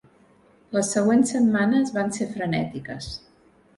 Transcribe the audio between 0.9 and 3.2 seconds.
següents setmanes van ser frenètiques.